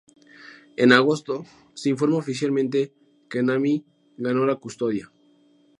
En 0.83 0.89
agosto, 0.99 1.45
se 1.75 1.89
informa 1.93 2.17
oficialmente 2.23 2.91
que 3.29 3.43
Namie 3.43 3.85
ganó 4.17 4.47
la 4.47 4.55
custodia. 4.55 5.11